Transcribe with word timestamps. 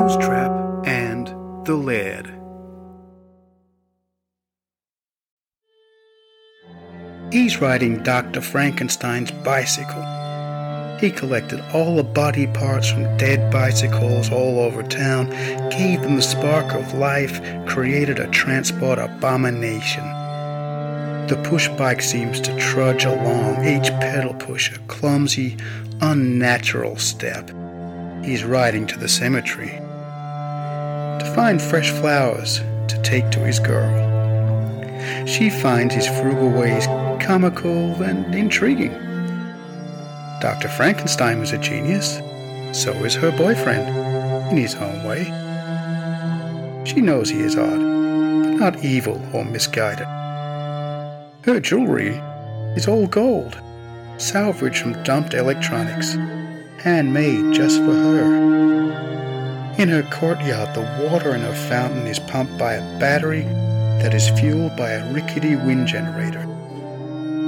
Musetrap 0.00 0.86
and 0.86 1.26
The 1.66 1.74
Laird. 1.74 2.32
He's 7.32 7.60
riding 7.60 8.04
Dr. 8.04 8.40
Frankenstein's 8.40 9.32
bicycle. 9.32 10.04
He 11.00 11.10
collected 11.10 11.60
all 11.74 11.96
the 11.96 12.04
body 12.04 12.46
parts 12.46 12.88
from 12.88 13.16
dead 13.16 13.50
bicycles 13.50 14.30
all 14.30 14.60
over 14.60 14.84
town, 14.84 15.30
gave 15.70 16.02
them 16.02 16.14
the 16.14 16.22
spark 16.22 16.74
of 16.74 16.94
life, 16.94 17.40
created 17.66 18.20
a 18.20 18.28
transport 18.28 19.00
abomination. 19.00 20.04
The 21.26 21.42
push 21.42 21.66
bike 21.70 22.02
seems 22.02 22.40
to 22.42 22.56
trudge 22.56 23.04
along, 23.04 23.66
each 23.66 23.90
pedal 23.98 24.34
push 24.34 24.76
a 24.76 24.78
clumsy, 24.86 25.56
unnatural 26.00 26.98
step. 26.98 27.50
He's 28.24 28.44
riding 28.44 28.86
to 28.86 28.96
the 28.96 29.08
cemetery 29.08 29.80
to 31.18 31.34
find 31.34 31.60
fresh 31.60 31.90
flowers 31.90 32.60
to 32.88 33.00
take 33.02 33.30
to 33.30 33.40
his 33.40 33.58
girl. 33.58 34.06
She 35.26 35.50
finds 35.50 35.94
his 35.94 36.06
frugal 36.06 36.50
ways 36.50 36.86
comical 37.20 38.02
and 38.02 38.34
intriguing. 38.34 38.92
Dr. 40.40 40.68
Frankenstein 40.68 41.40
was 41.40 41.52
a 41.52 41.58
genius. 41.58 42.20
So 42.72 42.92
is 43.04 43.14
her 43.14 43.30
boyfriend, 43.32 43.88
in 44.50 44.56
his 44.58 44.74
own 44.74 45.02
way. 45.04 45.24
She 46.84 47.00
knows 47.00 47.30
he 47.30 47.40
is 47.40 47.56
odd, 47.56 47.80
but 47.80 48.54
not 48.58 48.84
evil 48.84 49.20
or 49.32 49.44
misguided. 49.44 50.06
Her 51.44 51.60
jewelry 51.60 52.10
is 52.76 52.86
all 52.86 53.06
gold, 53.06 53.58
salvaged 54.18 54.78
from 54.78 55.02
dumped 55.02 55.34
electronics, 55.34 56.14
handmade 56.82 57.54
just 57.54 57.78
for 57.78 57.94
her. 57.94 58.57
In 59.78 59.88
her 59.90 60.02
courtyard, 60.02 60.74
the 60.74 61.08
water 61.08 61.36
in 61.36 61.42
her 61.42 61.54
fountain 61.68 62.08
is 62.08 62.18
pumped 62.18 62.58
by 62.58 62.74
a 62.74 62.98
battery 62.98 63.42
that 64.02 64.12
is 64.12 64.28
fueled 64.30 64.76
by 64.76 64.90
a 64.90 65.12
rickety 65.12 65.54
wind 65.54 65.86
generator. 65.86 66.44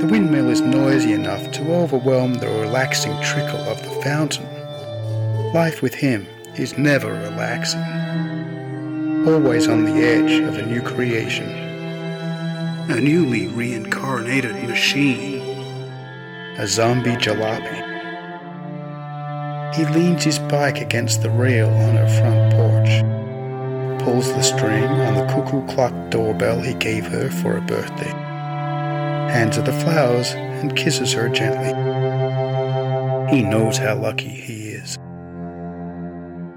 The 0.00 0.08
windmill 0.10 0.50
is 0.50 0.60
noisy 0.60 1.12
enough 1.12 1.52
to 1.52 1.72
overwhelm 1.72 2.34
the 2.34 2.48
relaxing 2.48 3.12
trickle 3.22 3.60
of 3.60 3.80
the 3.80 4.02
fountain. 4.02 4.44
Life 5.52 5.82
with 5.82 5.94
him 5.94 6.26
is 6.56 6.76
never 6.76 7.12
relaxing, 7.12 7.84
always 9.28 9.68
on 9.68 9.84
the 9.84 9.94
edge 9.94 10.40
of 10.40 10.58
a 10.58 10.66
new 10.66 10.82
creation. 10.82 11.48
A 12.90 13.00
newly 13.00 13.46
reincarnated 13.46 14.64
machine. 14.64 15.42
A 16.58 16.66
zombie 16.66 17.14
jalopy. 17.14 17.85
He 19.76 19.84
leans 19.86 20.24
his 20.24 20.38
bike 20.38 20.80
against 20.80 21.22
the 21.22 21.30
rail 21.30 21.68
on 21.68 21.96
her 21.96 22.08
front 22.18 22.52
porch, 22.54 24.02
pulls 24.02 24.32
the 24.32 24.42
string 24.42 24.84
on 24.84 25.14
the 25.14 25.26
cuckoo 25.26 25.66
clock 25.74 26.10
doorbell 26.10 26.60
he 26.60 26.74
gave 26.74 27.06
her 27.06 27.30
for 27.30 27.60
her 27.60 27.60
birthday 27.60 28.26
hands 29.36 29.56
her 29.56 29.62
the 29.62 29.72
flowers, 29.72 30.32
and 30.32 30.74
kisses 30.76 31.12
her 31.12 31.28
gently. 31.28 31.68
He 33.34 33.42
knows 33.42 33.76
how 33.76 33.96
lucky 33.96 34.28
he 34.28 34.70
is. 34.70 34.96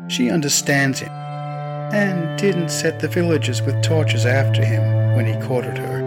She 0.07 0.29
understands 0.29 0.99
him 0.99 1.11
and 1.11 2.39
didn't 2.39 2.69
set 2.69 2.99
the 2.99 3.09
villagers 3.09 3.61
with 3.61 3.81
torches 3.81 4.25
after 4.25 4.63
him 4.63 5.15
when 5.15 5.25
he 5.25 5.33
courted 5.45 5.77
her. 5.77 5.99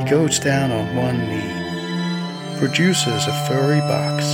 He 0.00 0.08
goes 0.08 0.38
down 0.38 0.70
on 0.70 0.96
one 0.96 1.18
knee, 1.28 2.58
produces 2.58 3.26
a 3.26 3.46
furry 3.46 3.80
box, 3.80 4.24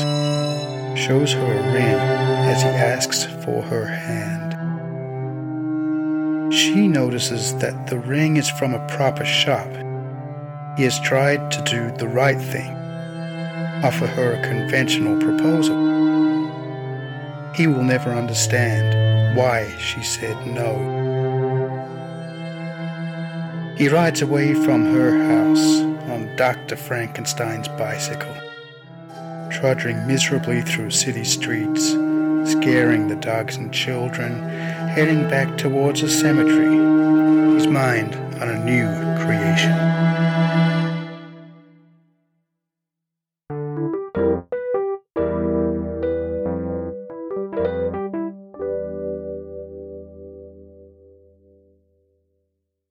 shows 0.97 1.33
her 1.33 1.53
a 1.53 1.73
ring 1.73 1.99
as 2.51 2.63
he 2.63 2.69
asks 2.69 3.25
for 3.25 3.63
her 3.63 3.87
hand. 3.87 4.53
She 6.53 6.89
notices 6.89 7.55
that 7.57 7.87
the 7.89 7.99
ring 7.99 8.37
is 8.37 8.49
from 8.51 8.75
a 8.75 8.87
proper 8.89 9.25
shop 9.25 9.69
he 10.77 10.83
has 10.83 10.99
tried 10.99 11.53
to 11.53 11.63
do 11.63 11.97
the 11.99 12.09
right 12.09 12.41
thing, 12.41 12.75
offer 13.85 14.09
her 14.09 14.33
a 14.33 14.43
conventional 14.43 15.21
proposal. 15.21 15.77
He 17.55 17.69
will 17.69 17.85
never 17.85 18.11
understand 18.11 19.37
why 19.37 19.73
she 19.79 20.03
said 20.03 20.37
no. 20.49 20.75
He 23.77 23.89
rides 23.89 24.21
away 24.21 24.55
from 24.55 24.85
her 24.87 25.17
house 25.29 25.81
on 26.11 26.35
Dr. 26.35 26.75
Frankenstein's 26.75 27.69
bicycle, 27.69 28.35
trudging 29.65 30.07
miserably 30.07 30.61
through 30.61 30.91
city 30.91 31.25
streets, 31.25 31.93
scaring 32.53 33.09
the 33.09 33.17
dogs 33.19 33.57
and 33.57 33.73
children, 33.73 34.31
heading 34.91 35.27
back 35.31 35.57
towards 35.57 36.03
a 36.03 36.09
cemetery, 36.11 36.77
his 37.55 37.67
mind 37.67 38.15
on 38.43 38.51
a 38.51 38.63
new 38.63 38.87
creation. 39.25 39.73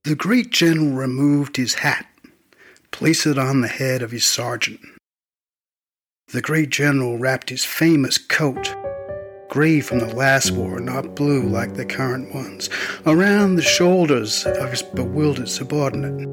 The 0.03 0.15
great 0.15 0.49
general 0.49 0.93
removed 0.93 1.57
his 1.57 1.75
hat, 1.75 2.07
placed 2.89 3.27
it 3.27 3.37
on 3.37 3.61
the 3.61 3.67
head 3.67 4.01
of 4.01 4.09
his 4.09 4.25
sergeant. 4.25 4.79
The 6.33 6.41
great 6.41 6.71
general 6.71 7.19
wrapped 7.19 7.51
his 7.51 7.63
famous 7.63 8.17
coat, 8.17 8.75
gray 9.49 9.81
from 9.81 9.99
the 9.99 10.15
last 10.15 10.49
war, 10.49 10.79
not 10.79 11.15
blue 11.15 11.43
like 11.43 11.75
the 11.75 11.85
current 11.85 12.33
ones, 12.33 12.71
around 13.05 13.55
the 13.55 13.61
shoulders 13.61 14.43
of 14.43 14.71
his 14.71 14.81
bewildered 14.81 15.47
subordinate. 15.47 16.27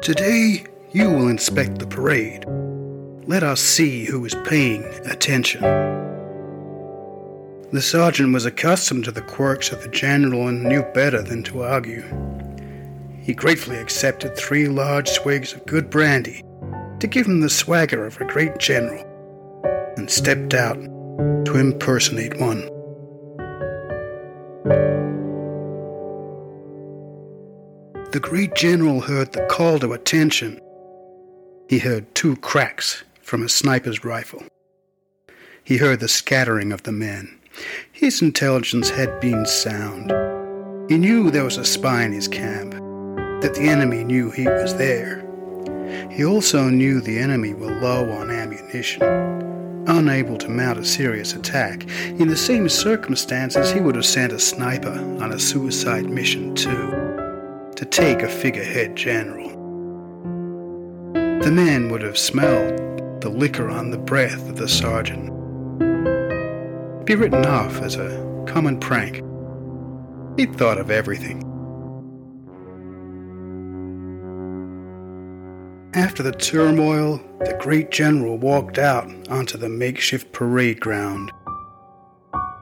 Today 0.00 0.64
you 0.92 1.10
will 1.10 1.28
inspect 1.28 1.80
the 1.80 1.86
parade. 1.86 2.46
Let 3.26 3.42
us 3.42 3.60
see 3.60 4.06
who 4.06 4.24
is 4.24 4.34
paying 4.46 4.84
attention. 5.04 5.60
The 7.72 7.82
sergeant 7.82 8.32
was 8.32 8.46
accustomed 8.46 9.04
to 9.04 9.12
the 9.12 9.20
quirks 9.20 9.70
of 9.70 9.82
the 9.82 9.90
general 9.90 10.48
and 10.48 10.64
knew 10.64 10.82
better 10.94 11.20
than 11.20 11.42
to 11.42 11.62
argue. 11.62 12.04
He 13.20 13.34
gratefully 13.34 13.76
accepted 13.76 14.34
three 14.34 14.66
large 14.66 15.10
swigs 15.10 15.52
of 15.52 15.66
good 15.66 15.90
brandy 15.90 16.42
to 17.00 17.06
give 17.06 17.26
him 17.26 17.40
the 17.40 17.50
swagger 17.50 18.06
of 18.06 18.20
a 18.20 18.24
great 18.24 18.58
general 18.58 19.04
and 19.96 20.10
stepped 20.10 20.54
out 20.54 20.78
to 21.44 21.56
impersonate 21.56 22.38
one. 22.38 22.60
The 28.10 28.20
great 28.20 28.54
general 28.54 29.00
heard 29.00 29.32
the 29.32 29.46
call 29.50 29.78
to 29.80 29.92
attention. 29.92 30.60
He 31.68 31.78
heard 31.78 32.14
two 32.14 32.36
cracks 32.36 33.04
from 33.20 33.42
a 33.42 33.48
sniper's 33.48 34.04
rifle. 34.04 34.42
He 35.62 35.76
heard 35.76 36.00
the 36.00 36.08
scattering 36.08 36.72
of 36.72 36.84
the 36.84 36.92
men. 36.92 37.38
His 37.92 38.22
intelligence 38.22 38.88
had 38.88 39.20
been 39.20 39.44
sound. 39.44 40.10
He 40.90 40.96
knew 40.96 41.30
there 41.30 41.44
was 41.44 41.58
a 41.58 41.64
spy 41.64 42.04
in 42.04 42.12
his 42.12 42.28
camp, 42.28 42.72
that 43.42 43.54
the 43.54 43.68
enemy 43.68 44.04
knew 44.04 44.30
he 44.30 44.46
was 44.46 44.76
there. 44.76 45.27
He 46.10 46.24
also 46.24 46.68
knew 46.68 47.00
the 47.00 47.18
enemy 47.18 47.54
were 47.54 47.80
low 47.80 48.10
on 48.10 48.30
ammunition, 48.30 49.02
unable 49.88 50.36
to 50.38 50.48
mount 50.48 50.78
a 50.78 50.84
serious 50.84 51.34
attack. 51.34 51.84
In 52.20 52.28
the 52.28 52.36
same 52.36 52.68
circumstances, 52.68 53.70
he 53.70 53.80
would 53.80 53.94
have 53.94 54.06
sent 54.06 54.32
a 54.32 54.38
sniper 54.38 54.98
on 55.22 55.32
a 55.32 55.38
suicide 55.38 56.08
mission 56.08 56.54
too, 56.54 56.90
to 57.76 57.84
take 57.84 58.22
a 58.22 58.28
figurehead 58.28 58.96
general. 58.96 59.48
The 61.42 61.52
man 61.52 61.90
would 61.90 62.02
have 62.02 62.18
smelled 62.18 63.20
the 63.20 63.30
liquor 63.30 63.68
on 63.70 63.90
the 63.90 63.98
breath 63.98 64.48
of 64.48 64.56
the 64.56 64.68
sergeant 64.68 65.38
be 67.08 67.14
written 67.14 67.46
off 67.46 67.80
as 67.80 67.96
a 67.96 68.44
common 68.46 68.78
prank. 68.78 69.24
He'd 70.38 70.54
thought 70.58 70.76
of 70.76 70.90
everything. 70.90 71.47
After 75.98 76.22
the 76.22 76.30
turmoil, 76.30 77.20
the 77.40 77.58
great 77.58 77.90
general 77.90 78.38
walked 78.38 78.78
out 78.78 79.10
onto 79.28 79.58
the 79.58 79.68
makeshift 79.68 80.30
parade 80.30 80.78
ground. 80.78 81.32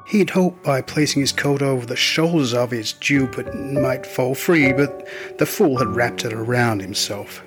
He'd 0.07 0.31
hoped 0.31 0.65
by 0.65 0.81
placing 0.81 1.21
his 1.21 1.33
coat 1.33 1.61
over 1.61 1.85
the 1.85 1.97
shoulders 1.97 2.55
of 2.55 2.71
his 2.71 2.95
dupe 2.95 3.39
it 3.39 3.55
might 3.55 4.07
fall 4.07 4.35
free, 4.35 4.73
but 4.73 5.07
the 5.37 5.45
fool 5.45 5.77
had 5.77 5.95
wrapped 5.95 6.25
it 6.25 6.33
around 6.33 6.81
himself. 6.81 7.43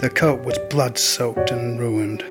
The 0.00 0.10
coat 0.10 0.44
was 0.44 0.58
blood 0.68 0.98
soaked 0.98 1.50
and 1.50 1.80
ruined. 1.80 2.22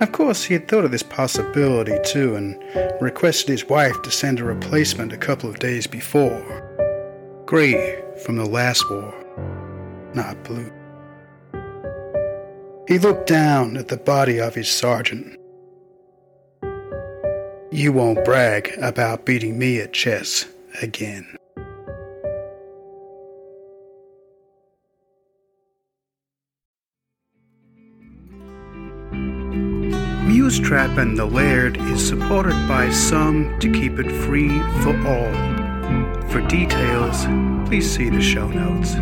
Of 0.00 0.12
course, 0.12 0.44
he 0.44 0.52
had 0.52 0.68
thought 0.68 0.84
of 0.84 0.90
this 0.90 1.02
possibility 1.02 1.96
too 2.04 2.34
and 2.36 2.62
requested 3.00 3.48
his 3.48 3.66
wife 3.66 4.02
to 4.02 4.10
send 4.10 4.40
a 4.40 4.44
replacement 4.44 5.14
a 5.14 5.16
couple 5.16 5.48
of 5.48 5.58
days 5.58 5.86
before. 5.86 7.42
Gray 7.46 8.02
from 8.24 8.36
the 8.36 8.44
last 8.44 8.88
war, 8.90 9.14
not 10.14 10.42
blue. 10.44 10.71
He 12.92 12.98
looked 12.98 13.26
down 13.26 13.78
at 13.78 13.88
the 13.88 13.96
body 13.96 14.38
of 14.38 14.54
his 14.54 14.70
sergeant. 14.70 15.38
You 17.70 17.90
won't 17.90 18.22
brag 18.22 18.70
about 18.82 19.24
beating 19.24 19.58
me 19.58 19.80
at 19.80 19.94
chess 19.94 20.44
again. 20.82 21.38
Musetrap 30.26 30.98
and 30.98 31.16
the 31.16 31.24
Laird 31.24 31.78
is 31.78 32.06
supported 32.06 32.68
by 32.68 32.90
some 32.90 33.58
to 33.60 33.72
keep 33.72 33.98
it 33.98 34.12
free 34.26 34.50
for 34.82 34.94
all. 35.08 36.28
For 36.28 36.46
details, 36.46 37.24
please 37.66 37.90
see 37.90 38.10
the 38.10 38.20
show 38.20 38.48
notes. 38.48 38.96